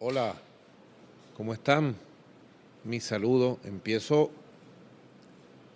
[0.00, 0.34] Hola,
[1.36, 1.96] ¿cómo están?
[2.84, 3.58] Mi saludo.
[3.64, 4.30] Empiezo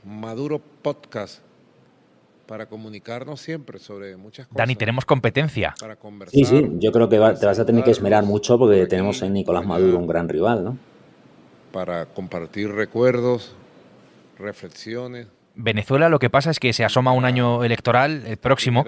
[0.05, 1.41] Maduro Podcast
[2.47, 4.57] para comunicarnos siempre sobre muchas cosas.
[4.59, 5.75] Dani, tenemos competencia.
[5.81, 8.59] Para conversar, Sí, sí, yo creo que va- te vas a tener que esmerar mucho
[8.59, 10.79] porque Por tenemos en Nicolás Maduro un gran rival, ¿no?
[11.73, 13.55] Para compartir recuerdos,
[14.39, 15.29] reflexiones.
[15.55, 18.87] Venezuela lo que pasa es que se asoma un año electoral, el próximo,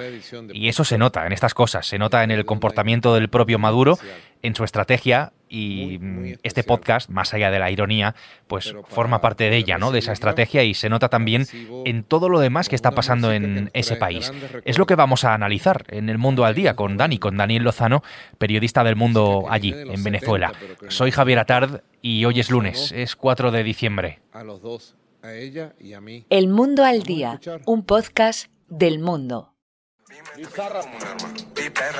[0.53, 3.98] y eso se nota en estas cosas, se nota en el comportamiento del propio Maduro,
[4.45, 8.15] en su estrategia y Muy, muy mm, este podcast, más allá de la ironía,
[8.47, 9.91] pues forma parte de ella, ¿no?
[9.91, 11.47] De esa estrategia y se nota también
[11.85, 14.33] en todo lo demás que está pasando en ese país.
[14.65, 17.62] Es lo que vamos a analizar en el Mundo al Día con Dani, con Daniel
[17.62, 18.02] Lozano,
[18.37, 20.52] periodista del Mundo allí, en 70, Venezuela.
[20.88, 24.21] Soy Javier Atard y hoy es lunes, es 4 de diciembre.
[24.33, 26.27] A los dos, a ella y a mí.
[26.29, 29.54] El Mundo al Día, un podcast del mundo.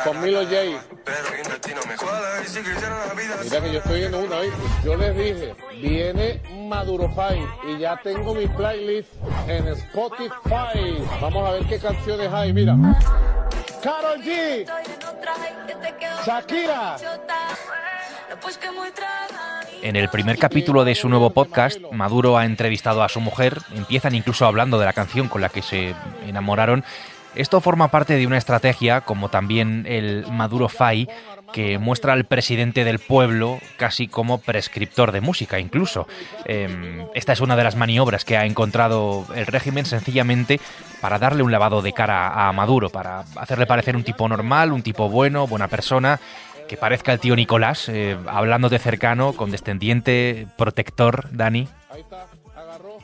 [0.04, 0.54] Con Milo J.
[3.45, 4.52] Mira que yo estoy viendo una vez.
[4.84, 9.09] Yo les dije, viene Maduro Fight y ya tengo mi playlist
[9.48, 11.04] en Spotify.
[11.21, 12.52] Vamos a ver qué canciones hay.
[12.52, 12.76] Mira.
[13.82, 14.66] Karol G.
[16.24, 16.96] Shakira.
[19.82, 24.15] En el primer capítulo de su nuevo podcast, Maduro ha entrevistado a su mujer, empiezan
[24.15, 25.95] incluso hablando de la canción con la que se
[26.26, 26.84] enamoraron.
[27.35, 31.09] Esto forma parte de una estrategia, como también el Maduro Fai,
[31.52, 36.07] que muestra al presidente del pueblo casi como prescriptor de música, incluso.
[36.45, 40.60] Eh, esta es una de las maniobras que ha encontrado el régimen sencillamente
[41.01, 44.82] para darle un lavado de cara a Maduro, para hacerle parecer un tipo normal, un
[44.82, 46.21] tipo bueno, buena persona,
[46.68, 51.68] que parezca el tío Nicolás, eh, hablando de cercano, condescendiente, protector, Dani.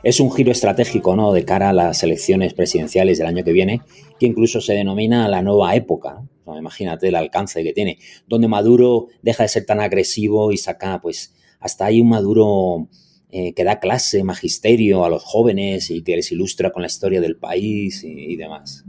[0.03, 1.33] Es un giro estratégico, ¿no?
[1.33, 3.83] De cara a las elecciones presidenciales del año que viene,
[4.19, 6.23] que incluso se denomina la nueva época.
[6.47, 6.59] ¿no?
[6.59, 11.34] Imagínate el alcance que tiene, donde Maduro deja de ser tan agresivo y saca, pues,
[11.59, 12.89] hasta ahí un Maduro
[13.31, 17.20] eh, que da clase, magisterio a los jóvenes y que les ilustra con la historia
[17.20, 18.85] del país y demás.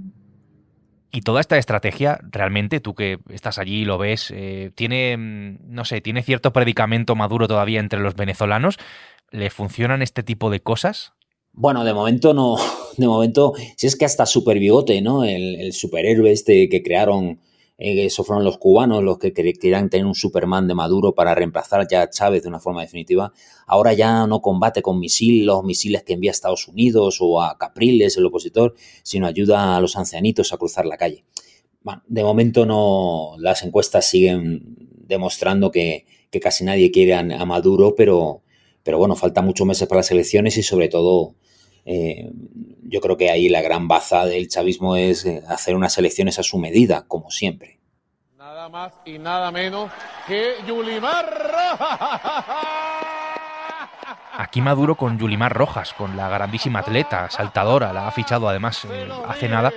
[1.12, 5.58] Y toda esta estrategia, realmente, tú que estás allí y lo ves, eh, tiene, mm,
[5.74, 8.78] no sé, tiene cierto predicamento maduro todavía entre los venezolanos.
[9.30, 11.14] ¿Le funcionan este tipo de cosas?
[11.52, 12.56] Bueno, de momento no.
[12.98, 15.24] De momento, si es que hasta Super Bigote, ¿no?
[15.24, 17.40] El, el superhéroe este que crearon,
[17.78, 21.34] eh, eso fueron los cubanos los que quer- querían tener un Superman de Maduro para
[21.36, 23.34] reemplazar ya a Chávez de una forma definitiva.
[23.66, 27.58] Ahora ya no combate con misiles, los misiles que envía a Estados Unidos o a
[27.58, 31.26] Capriles, el opositor, sino ayuda a los ancianitos a cruzar la calle.
[31.82, 33.36] Bueno, de momento no.
[33.40, 34.78] Las encuestas siguen
[35.08, 36.06] demostrando que,
[36.42, 38.44] casi nadie quiere a, a Maduro, pero,
[38.84, 41.36] pero bueno, faltan muchos meses para las elecciones y sobre todo
[41.86, 42.30] eh,
[42.84, 46.44] yo creo que ahí la gran baza del chavismo es eh, hacer unas elecciones a
[46.44, 47.80] su medida, como siempre.
[48.38, 49.92] Nada más y nada menos
[50.28, 52.22] que Yulimar Rojas.
[54.34, 59.10] Aquí Maduro con Yulimar Rojas, con la grandísima atleta, saltadora, la ha fichado además eh,
[59.28, 59.72] hace dije, nada.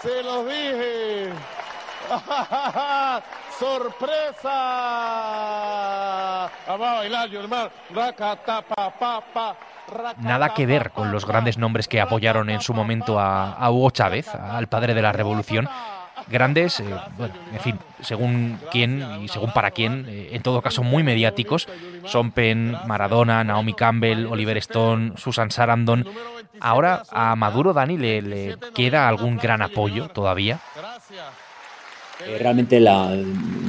[0.00, 1.30] Se los dije.
[3.58, 4.50] ¡Sorpresa!
[10.18, 13.90] Nada que ver con los grandes nombres que apoyaron en su momento a, a Hugo
[13.90, 15.68] Chávez, al padre de la revolución.
[16.26, 16.84] Grandes, eh,
[17.18, 21.68] bueno, en fin, según quién y según para quién, eh, en todo caso muy mediáticos,
[22.06, 26.08] son Penn, Maradona, Naomi Campbell, Oliver Stone, Susan Sarandon.
[26.60, 30.60] Ahora a Maduro, Dani, le, le queda algún gran apoyo todavía.
[32.20, 33.16] Eh, realmente la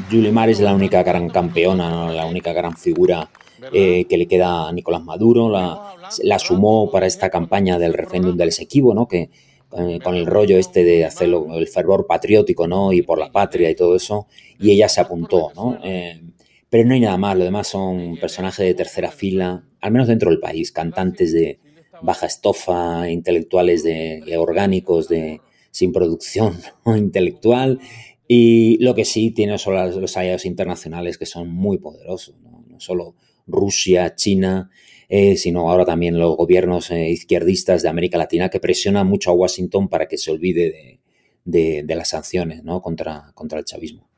[0.09, 2.11] Yulimar es la única gran campeona, ¿no?
[2.11, 3.29] la única gran figura
[3.73, 5.49] eh, que le queda a Nicolás Maduro.
[5.49, 9.07] La, la sumó para esta campaña del referéndum del Esequibo, ¿no?
[9.07, 9.29] que
[9.77, 12.93] eh, con el rollo este de hacerlo, el fervor patriótico ¿no?
[12.93, 15.51] y por la patria y todo eso, y ella se apuntó.
[15.53, 15.79] ¿no?
[15.83, 16.21] Eh,
[16.69, 20.29] pero no hay nada más, lo demás son personajes de tercera fila, al menos dentro
[20.29, 21.59] del país, cantantes de
[22.01, 25.41] baja estofa, intelectuales de, orgánicos de,
[25.71, 26.95] sin producción ¿no?
[26.97, 27.79] intelectual.
[28.27, 32.79] Y lo que sí tiene son los, aliados internacionales que son muy poderosos, no, no
[32.79, 33.15] solo
[33.47, 34.69] Rusia, China,
[35.07, 39.33] eh, sino ahora también los gobiernos eh, izquierdistas de América Latina que presionan mucho a
[39.33, 40.99] Washington para que se olvide
[41.43, 42.81] de, las sanciones ¿no?
[42.81, 44.09] contra, contra el chavismo.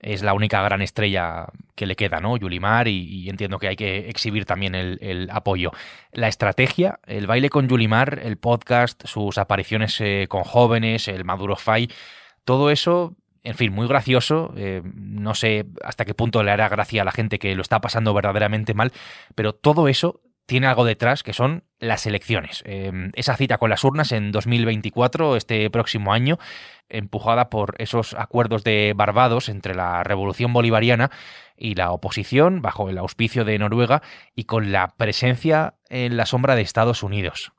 [0.00, 2.36] Es la única gran estrella que le queda, ¿no?
[2.36, 5.72] Yulimar, y, entiendo que hay que exhibir también el, el, apoyo.
[6.12, 11.56] La estrategia, el baile con Yulimar, el podcast, sus apariciones eh, con jóvenes, el Maduro
[11.56, 11.88] Fai,
[12.48, 13.14] todo eso
[13.44, 14.54] en fin, muy gracioso.
[14.56, 17.80] Eh, no sé hasta qué punto le hará gracia a la gente que lo está
[17.80, 18.90] pasando verdaderamente mal,
[19.34, 22.62] pero todo eso tiene algo detrás que son las elecciones.
[22.64, 26.38] Em, esa cita con las urnas en 2024, este próximo año,
[26.88, 31.10] empujada por esos acuerdos de Barbados entre la Revolución Bolivariana
[31.54, 34.00] y la oposición, bajo el auspicio de Noruega
[34.34, 37.52] y con la presencia en la sombra de Estados Unidos.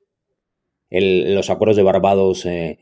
[0.89, 2.79] los acuerdos de Barbados eh,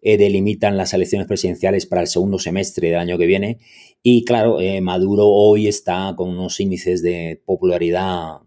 [0.00, 3.58] eh, delimitan las elecciones presidenciales para el segundo semestre del año que viene
[4.02, 8.38] y claro, eh, Maduro hoy está con unos índices de popularidad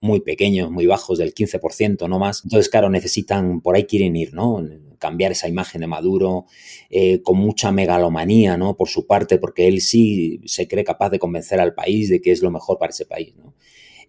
[0.00, 2.42] muy pequeños, muy bajos, del 15%, no más.
[2.44, 4.62] Entonces, claro, necesitan, por ahí quieren ir, ¿no?
[4.98, 6.46] Cambiar esa imagen de Maduro
[6.90, 8.76] eh, con mucha megalomanía, ¿no?
[8.76, 12.32] Por su parte, porque él sí se cree capaz de convencer al país de que
[12.32, 13.54] es lo mejor para ese país, ¿no?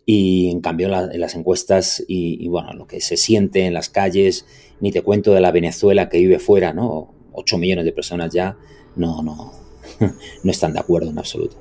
[0.09, 4.45] Y en cambio, en las encuestas y, bueno, lo que se siente en las calles,
[4.79, 7.13] ni te cuento de la Venezuela que vive fuera, ¿no?
[7.33, 8.57] 8 millones de personas ya,
[8.95, 9.51] no, no,
[10.43, 11.57] no están de acuerdo en absoluto.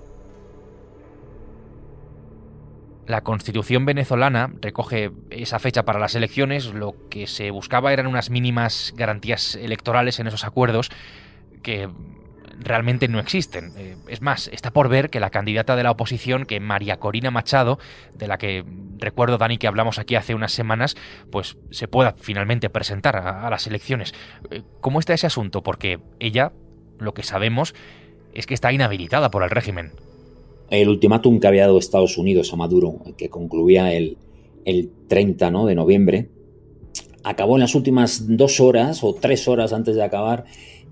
[3.08, 6.72] La constitución venezolana recoge esa fecha para las elecciones.
[6.72, 10.90] Lo que se buscaba eran unas mínimas garantías electorales en esos acuerdos
[11.64, 11.88] que
[12.58, 13.72] realmente no existen.
[13.76, 17.30] Eh, es más, está por ver que la candidata de la oposición, que María Corina
[17.30, 17.78] Machado,
[18.14, 18.64] de la que
[18.98, 20.96] recuerdo, Dani, que hablamos aquí hace unas semanas,
[21.30, 24.14] pues se pueda finalmente presentar a, las elecciones.
[24.50, 25.62] Eh, ¿Cómo está ese asunto?
[25.62, 26.52] Porque ella,
[26.98, 27.74] lo que sabemos,
[28.34, 29.92] es que está inhabilitada por el régimen
[30.70, 34.16] el ultimátum que había dado Estados Unidos a Maduro, que concluía el,
[35.06, 35.66] 30 ¿no?
[35.66, 36.28] de noviembre,
[37.22, 40.44] acabó en las últimas dos horas o tres horas antes de acabar.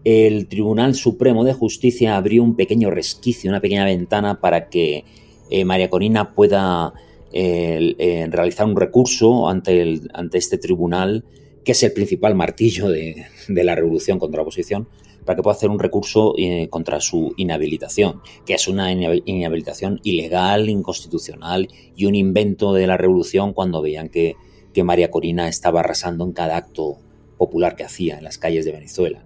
[0.04, 5.04] El Tribunal Supremo de Justicia abrió un pequeño resquicio, una pequeña ventana para que
[5.48, 6.92] eh, María Corina pueda
[7.32, 11.24] eh, eh, realizar un recurso ante, el, ante este tribunal,
[11.64, 14.88] que es el principal martillo de, la revolución contra la oposición,
[15.24, 16.34] para que pueda hacer un recurso
[16.68, 21.66] contra su inhabilitación, que es una inhabilitación ilegal, inconstitucional
[21.96, 24.36] y un invento de la revolución cuando veían que,
[24.84, 26.98] María Corina estaba arrasando en cada acto
[27.38, 29.24] popular que hacía en las calles de Venezuela.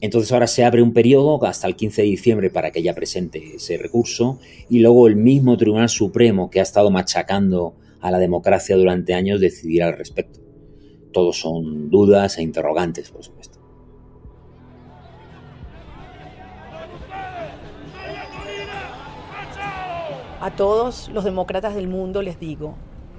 [0.00, 3.56] Entonces ahora se abre un periodo hasta el 15 de diciembre para que ella presente
[3.56, 4.38] ese recurso
[4.68, 9.40] y luego el mismo Tribunal Supremo que ha estado machacando a la democracia durante años
[9.40, 10.40] decidirá al respecto.
[11.12, 13.58] Todos son dudas e interrogantes, por supuesto.
[20.40, 22.74] A todos los demócratas del mundo les digo,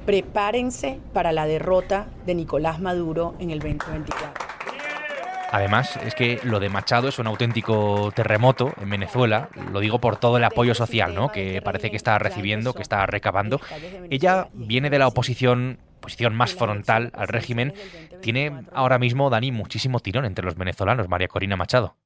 [0.07, 4.60] prepárense para la derrota de Nicolás Maduro en el 2024.
[5.51, 9.49] Además, es que lo de Machado es un auténtico terremoto en Venezuela.
[9.73, 11.29] Lo digo por todo el apoyo social, ¿no?
[11.29, 13.59] Que parece que está recibiendo, que está recabando.
[14.09, 17.73] Ella viene de la oposición, posición más frontal al régimen.
[18.21, 21.97] Tiene ahora mismo, Dani, muchísimo tirón entre los venezolanos, María Corina Machado.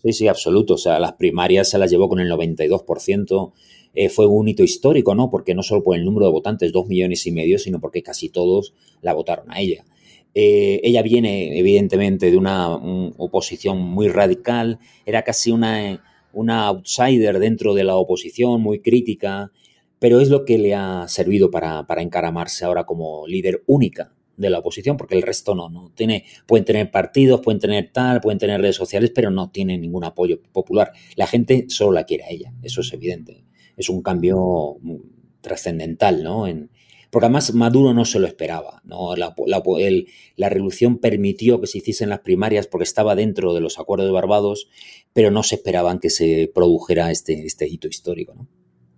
[0.00, 0.74] Sí, sí, absoluto.
[0.74, 3.52] O sea, las primarias se las llevó con el 92%.
[3.94, 5.30] Eh, fue un hito histórico, ¿no?
[5.30, 8.28] Porque no solo por el número de votantes, dos millones y medio, sino porque casi
[8.28, 9.84] todos la votaron a ella.
[10.34, 16.02] Eh, ella viene, evidentemente, de una oposición muy radical, era casi una,
[16.32, 19.52] una outsider dentro de la oposición, muy crítica,
[19.98, 24.50] pero es lo que le ha servido para, para encaramarse ahora como líder única de
[24.50, 28.38] la oposición, porque el resto no, no tiene, pueden tener partidos, pueden tener tal, pueden
[28.38, 30.92] tener redes sociales, pero no tienen ningún apoyo popular.
[31.14, 33.44] La gente solo la quiere a ella, eso es evidente
[33.76, 34.76] es un cambio
[35.40, 36.46] trascendental, ¿no?
[36.46, 36.70] En,
[37.14, 38.82] porque además Maduro no se lo esperaba.
[38.82, 39.14] ¿no?
[39.14, 44.12] La, revolución permitió que se hiciesen las primarias porque estaba dentro de los acuerdos de
[44.12, 44.68] Barbados,
[45.12, 48.48] pero no se esperaban que se produjera este, este hito histórico.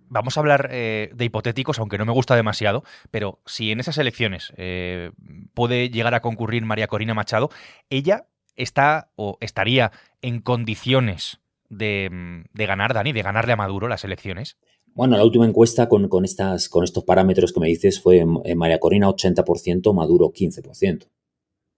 [0.09, 3.99] Vamos a hablar eh, de hipotéticos, aunque no me gusta demasiado, pero si en esas
[3.99, 5.11] elecciones eh,
[5.53, 7.51] puede llegar a concurrir María Corina Machado,
[7.91, 8.25] ella
[8.55, 9.91] está o estaría
[10.23, 11.39] en condiciones
[11.69, 12.09] de,
[12.51, 14.57] de ganar, Dani, de ganarle a Maduro las elecciones.
[14.97, 18.79] Bueno, la última encuesta con, estas, con estos parámetros que me dices fue en María
[18.79, 21.07] Corina 80%, Maduro 15%.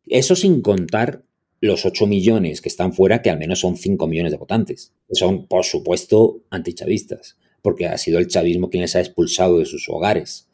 [0.08, 1.26] Eso sin contar
[1.60, 4.94] los 8 millones que están fuera, que al menos son 5 millones de votantes.
[5.12, 9.90] Son, por supuesto, antichavistas, porque ha sido el chavismo quien les ha expulsado de sus
[9.90, 10.48] hogares.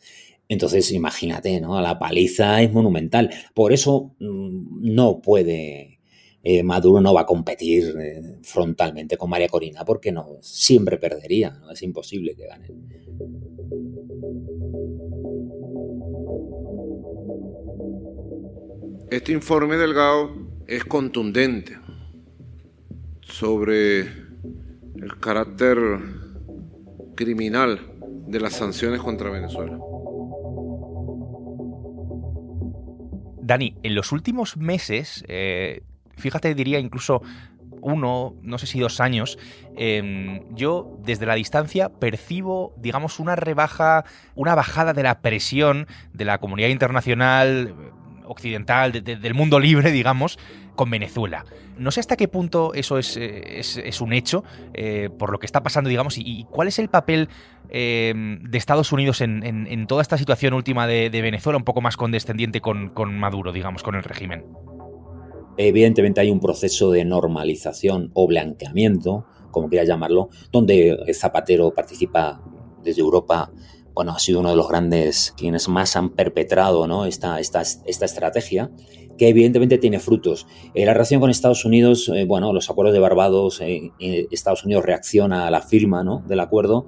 [0.49, 1.79] Entonces, imagínate, ¿no?
[1.81, 3.29] La paliza es monumental.
[3.53, 5.94] Por eso mm, no puede
[6.47, 11.49] eh, Maduro no va a competir eh, frontalmente con María Corina porque no, siempre perdería,
[11.49, 11.71] ¿no?
[11.71, 12.67] es imposible que gane.
[19.09, 20.35] Este informe Delgado
[20.67, 21.79] es contundente
[23.21, 25.79] sobre el carácter
[27.15, 27.79] criminal
[28.27, 29.79] de las sanciones contra Venezuela.
[33.41, 35.81] Dani, en los últimos meses eh,
[36.17, 37.21] fíjate, diría incluso
[37.81, 39.37] uno, no sé si dos años,
[39.77, 46.25] em, yo desde la distancia percibo, digamos, una rebaja, una bajada de la presión de
[46.25, 47.75] la comunidad internacional
[48.27, 50.39] occidental, del mundo libre, digamos,
[50.75, 51.45] con Venezuela.
[51.77, 53.61] No sé hasta qué punto eso es, eh,
[54.01, 54.43] un hecho,
[54.73, 57.29] eh, por lo que está pasando, digamos, y, cuál es el papel
[57.69, 62.61] em, de Estados Unidos en, toda esta situación última de, Venezuela, un poco más condescendiente
[62.61, 64.43] con, con Maduro, digamos, con el régimen.
[65.57, 72.41] Evidentemente hay un proceso de normalización o blanqueamiento, como quieras llamarlo, donde Zapatero participa
[72.83, 73.51] desde Europa
[73.95, 77.05] bueno, ha sido uno de los grandes quienes más han perpetrado ¿no?
[77.05, 78.69] esta, estrategia,
[79.17, 80.45] que evidentemente tiene frutos.
[80.73, 84.65] En la relación con Estados Unidos, eh, bueno, los acuerdos de Barbados, eh, eh, Estados
[84.65, 86.87] Unidos reacciona a la firma del acuerdo,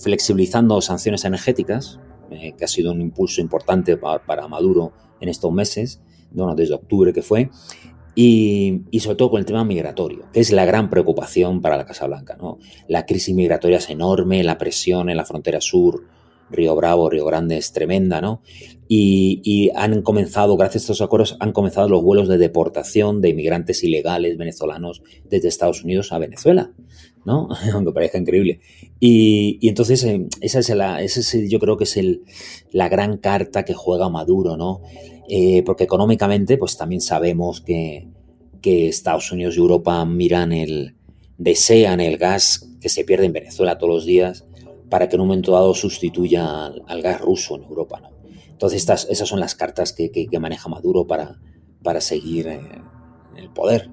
[0.00, 6.00] flexibilizando sanciones energéticas, que ha sido un impulso importante para, para Maduro en estos meses,
[6.34, 7.50] bueno, desde octubre que fue,
[8.14, 12.06] y, sobre todo con el tema migratorio, que es la gran preocupación para la Casa
[12.06, 12.36] Blanca.
[12.40, 12.58] ¿no?
[12.88, 16.04] La crisis migratoria es enorme, la presión en la frontera sur,
[16.50, 18.42] Río Bravo, Río Grande es tremenda, ¿no?
[18.86, 23.82] Y, han comenzado, gracias a estos acuerdos, han comenzado los vuelos de deportación de inmigrantes
[23.82, 26.70] ilegales venezolanos desde Estados Unidos a Venezuela,
[27.24, 27.48] ¿no?
[27.72, 28.60] Aunque parezca increíble.
[29.00, 32.22] Y, entonces, eh, esa es, la, ese es yo creo que es el,
[32.72, 34.82] la gran carta que juega Maduro, ¿no?
[35.28, 38.08] Eh, porque económicamente, pues también sabemos que,
[38.66, 40.94] Estados Unidos y Europa miran el,
[41.36, 44.46] desean el gas que se pierde en Venezuela todos los días
[44.90, 48.10] para que en un momento dado sustituya al, gas ruso en Europa, ¿no?
[48.48, 51.40] Entonces, estas, esas son las cartas que, maneja Maduro para,
[51.82, 52.84] para seguir en
[53.36, 53.90] el poder.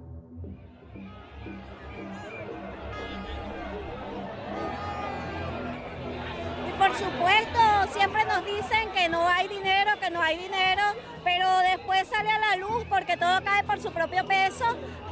[6.82, 7.60] por supuesto,
[7.94, 10.82] siempre nos dicen que no hay dinero, que no hay dinero,
[11.24, 11.48] pero
[11.82, 14.66] después sale a la luz porque todo cae por su propio peso,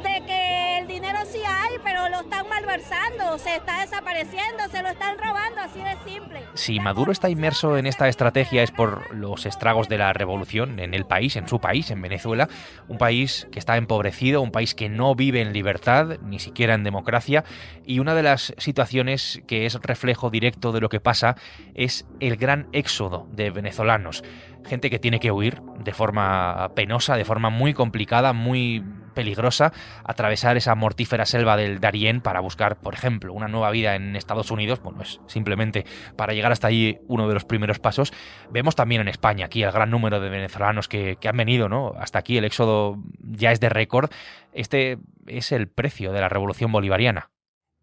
[0.04, 4.90] de que el dinero sí hay, pero lo están malversando, se está desapareciendo, se lo
[4.90, 6.44] están robando, así de simple.
[6.54, 10.94] Si Maduro está inmerso en esta estrategia es por los estragos de la revolución en
[10.94, 12.48] el país, en su país, en Venezuela,
[12.88, 16.84] un país que está empobrecido, un país que no vive en libertad, ni siquiera en
[16.84, 17.44] democracia,
[17.84, 21.36] y una de las situaciones que es reflejo directo de lo que pasa
[21.74, 24.24] es el gran éxodo de venezolanos
[24.66, 29.74] gente que tiene que huir de forma penosa, de forma muy complicada, muy peligrosa,
[30.04, 34.52] atravesar esa mortífera selva del Darién para buscar, por ejemplo, una nueva vida en Estados
[34.52, 35.86] Unidos, bueno, es simplemente
[36.16, 38.14] para llegar hasta allí uno de los primeros pasos.
[38.52, 41.94] Vemos también en España aquí el gran número de venezolanos que, que han venido, ¿no?
[41.98, 44.10] Hasta aquí el éxodo ya es de récord.
[44.54, 44.98] Este
[45.28, 47.30] es el precio de la revolución bolivariana.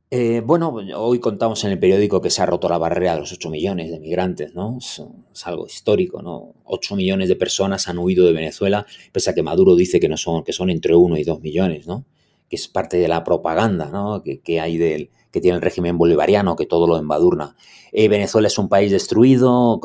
[0.08, 3.32] Eh, bueno, hoy contamos en el periódico que se ha roto la barrera de los
[3.32, 4.78] 8 millones de migrantes, ¿no?
[4.78, 5.02] Es,
[5.44, 6.54] algo histórico, ¿no?
[6.64, 10.16] 8 millones de personas han huido de Venezuela, pese a que Maduro dice que no
[10.16, 12.04] son, que son entre 1 y 2 millones, ¿no?
[12.48, 14.22] Que es parte de la propaganda, ¿no?
[14.22, 17.56] Que, hay del, que tiene el régimen bolivariano, que todo lo embadurna.
[17.90, 19.80] Eh, Venezuela es un país destruido,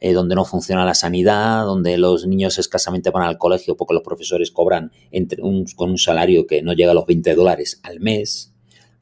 [0.00, 4.02] eh, donde no funciona la sanidad, donde los niños escasamente van al colegio porque los
[4.02, 5.42] profesores cobran entre
[5.76, 8.51] con un salario que no llega a los 20 dólares al mes,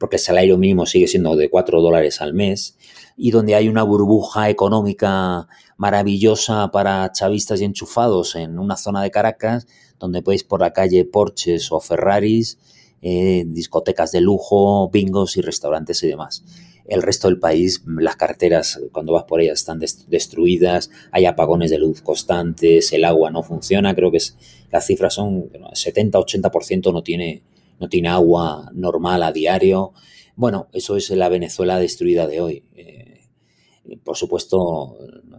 [0.01, 2.75] porque el salario mínimo sigue siendo de 4 dólares al mes,
[3.15, 9.11] y donde hay una burbuja económica maravillosa para chavistas y enchufados en una zona de
[9.11, 9.67] Caracas,
[9.99, 12.57] donde podéis por la calle Porches o Ferraris,
[13.03, 16.43] eh, discotecas de lujo, bingos y restaurantes y demás.
[16.87, 21.77] El resto del país, las carreteras, cuando vas por ellas, están destruidas, hay apagones de
[21.77, 24.35] luz constantes, el agua no funciona, creo que es,
[24.71, 27.43] las cifras son 70-80% no tiene
[27.81, 29.93] no tiene agua normal a diario.
[30.35, 32.63] Bueno, eso es la Venezuela destruida de hoy.
[32.75, 33.21] Eh,
[34.03, 34.97] por supuesto,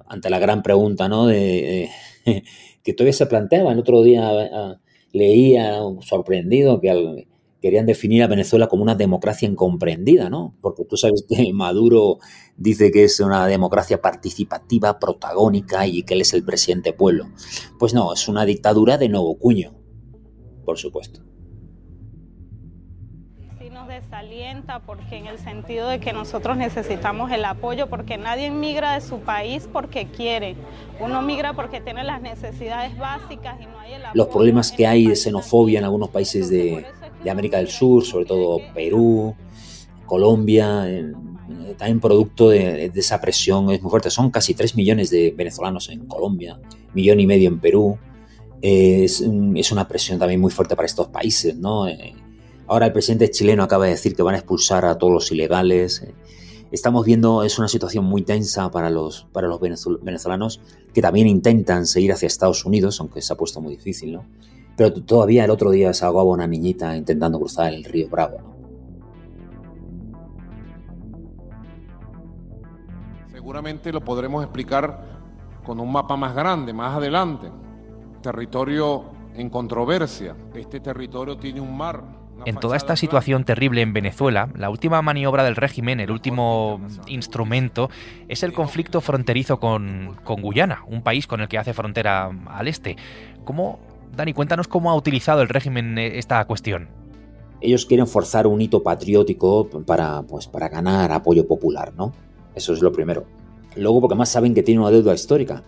[0.08, 1.26] ante la gran pregunta, ¿no?
[1.26, 1.88] De,
[2.82, 4.80] que todavía se planteaba, el otro día ah,
[5.12, 7.28] leía sorprendido que
[7.60, 10.56] querían definir a Venezuela como una democracia incomprendida, ¿no?
[10.60, 12.18] Porque tú sabes que Maduro
[12.56, 17.28] dice que es una democracia participativa, protagónica y que él es el presidente pueblo.
[17.78, 19.74] Pues no, es una dictadura de nuevo cuño,
[20.64, 21.31] por supuesto
[23.70, 29.00] desalienta porque en el sentido de que nosotros necesitamos el apoyo porque nadie migra de
[29.00, 30.56] su país porque quiere.
[31.00, 34.24] Uno migra porque tiene las necesidades básicas y no hay el apoyo.
[34.24, 36.84] Los problemas que hay de xenofobia en algunos países de,
[37.22, 39.34] de América del Sur, sobre todo Perú,
[40.06, 40.86] Colombia,
[41.76, 44.10] también producto de, esa presión es muy fuerte.
[44.10, 46.58] Son casi 3 millones de venezolanos en Colombia,
[46.94, 47.98] millón y medio en Perú.
[48.60, 51.86] Es, es, una presión también muy fuerte para estos países, ¿no?
[52.66, 56.06] Ahora el presidente chileno acaba de decir que van a expulsar a todos los ilegales.
[56.70, 60.60] Estamos viendo, es una situación muy tensa para los, para los venezolanos
[60.94, 64.24] que también intentan seguir hacia Estados Unidos, aunque se ha puesto muy difícil, ¿no?
[64.76, 68.38] pero todavía el otro día se ahogaba una niñita intentando cruzar el río Bravo.
[73.30, 75.20] Seguramente lo podremos explicar
[75.64, 77.50] con un mapa más grande, más adelante.
[78.22, 79.04] Territorio
[79.34, 80.36] en controversia.
[80.54, 82.21] Este territorio tiene un mar.
[82.44, 87.88] En toda esta situación terrible en Venezuela, la última maniobra del régimen, el último instrumento,
[88.28, 92.66] es el conflicto fronterizo con, con Guyana, un país con el que hace frontera al
[92.66, 92.96] este.
[93.44, 93.78] ¿Cómo,
[94.16, 96.88] Dani, cuéntanos cómo ha utilizado el régimen esta cuestión?
[97.60, 102.12] Ellos quieren forzar un hito patriótico para, pues, para ganar apoyo popular, ¿no?
[102.56, 103.24] Eso es lo primero.
[103.76, 105.62] Luego, porque más saben que tiene una deuda histórica.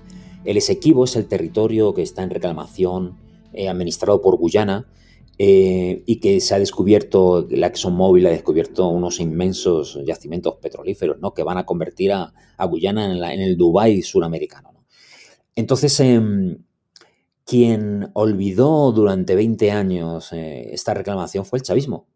[0.44, 3.16] El Esequibo es el territorio que está en reclamación,
[3.52, 4.86] eh, administrado por Guyana,
[5.38, 11.34] eh, y que se ha descubierto, la ExxonMobil ha descubierto unos inmensos yacimientos petrolíferos, ¿no?
[11.34, 12.32] Que van a convertir a,
[12.68, 14.84] Guyana en, el Dubái suramericano.
[15.56, 16.58] Entonces, em,
[17.44, 22.06] quien olvidó durante 20 años eh, esta reclamación fue el chavismo.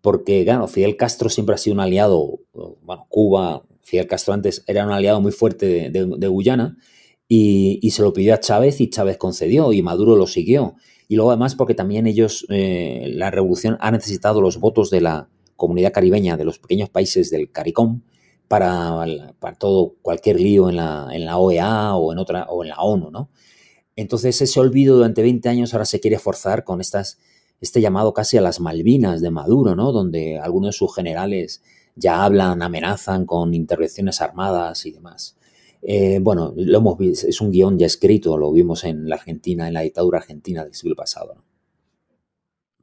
[0.00, 2.40] Porque, claro, Fidel Castro siempre ha sido un aliado,
[2.82, 6.76] bueno, Cuba, Fidel Castro antes era un aliado muy fuerte de, Guyana
[7.28, 10.74] y, se lo pidió a Chávez y Chávez concedió y Maduro lo siguió.
[11.08, 15.28] Y luego además porque también ellos, eh, la revolución ha necesitado los votos de la
[15.56, 18.02] comunidad caribeña, de los pequeños países del CARICOM,
[18.48, 19.04] para,
[19.38, 22.76] para todo, cualquier lío en la, en la OEA o en, otra, o en la
[22.76, 23.30] ONU, ¿no?
[23.96, 27.18] Entonces ese olvido durante 20 años ahora se quiere forzar con estas,
[27.60, 29.90] este llamado casi a las Malvinas de Maduro, ¿no?
[29.90, 31.62] Donde algunos de sus generales
[31.94, 35.36] ya hablan, amenazan con intervenciones armadas y demás.
[35.88, 39.68] Eh, bueno, lo hemos visto, es un guion ya escrito, lo vimos en la Argentina,
[39.68, 41.44] en la dictadura argentina del siglo pasado.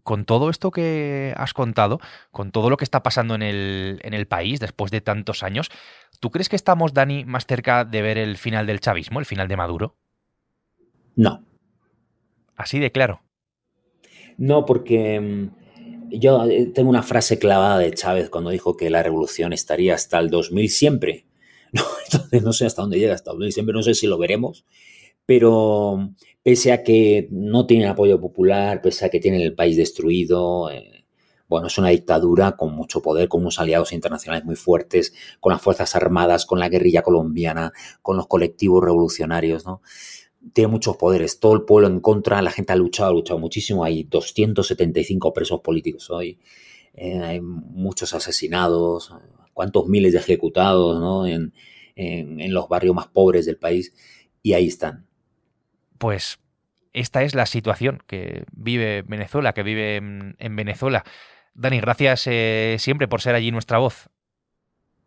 [0.03, 1.99] Con todo esto que has contado,
[2.31, 5.69] con todo lo que está pasando en el, en el país después de tantos años,
[6.21, 9.49] ¿tú crees que estamos, Dani, más cerca de ver el final del chavismo, el final
[9.49, 9.97] de Maduro?
[11.17, 11.43] No.
[12.55, 13.21] Así de claro.
[14.37, 19.03] No, porque mm, yo eh, tengo una frase clavada de Chávez cuando dijo que la
[19.03, 21.25] revolución estaría hasta el 2000 siempre.
[21.81, 24.17] No, entonces no sé hasta dónde llega hasta el 2000 siempre, no sé si lo
[24.17, 24.65] veremos,
[25.25, 26.11] pero
[26.43, 31.05] pese a que no tienen apoyo popular, pese a que tienen el país destruido, eh,
[31.47, 35.61] bueno, es una dictadura con mucho poder, con unos aliados internacionales muy fuertes, con las
[35.61, 39.81] Fuerzas Armadas, con la guerrilla colombiana, con los colectivos revolucionarios, ¿no?
[40.51, 43.83] tiene muchos poderes, todo el pueblo en contra, la gente ha luchado, ha luchado muchísimo,
[43.83, 46.39] hay 275 presos políticos hoy,
[46.95, 49.13] eh, hay muchos asesinados,
[49.53, 51.25] cuántos miles de ejecutados ¿no?
[51.95, 53.93] Los barrios más pobres del país,
[54.41, 55.05] y ahí están.
[55.97, 56.39] Pues
[56.91, 61.03] esta es la situación que vive Venezuela, que vive en, Venezuela.
[61.53, 64.09] Dani, gracias eh, siempre por ser allí nuestra voz.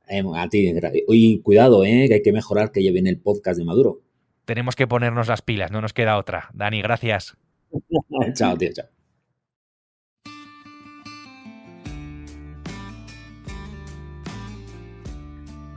[0.08, 0.72] Eh, a ti,
[1.08, 4.06] y cuidado, que hay que mejorar que lleven el podcast de Maduro
[4.46, 6.48] tenemos que ponernos las pilas, no nos queda otra.
[6.54, 7.36] Dani, gracias.
[8.34, 8.86] chao, tío, chao.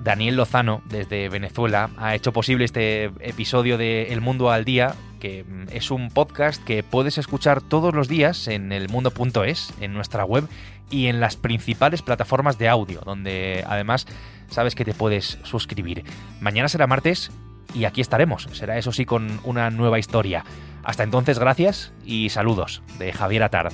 [0.10, 5.44] Daniel Lozano, desde Venezuela, ha hecho posible este episodio de El Mundo al Día, que
[5.44, 10.48] mm, es un podcast que puedes escuchar todos los días en elmundo.es, en nuestra web
[10.90, 14.08] y en las principales plataformas de audio, donde además
[14.50, 16.04] sabes que te puedes suscribir.
[16.42, 17.30] Mañana será martes
[17.76, 18.50] y aquí estaremos.
[18.54, 20.44] Será eso sí con una nueva historia.
[20.84, 23.74] Hasta entonces, gracias y saludos de Javier Atard.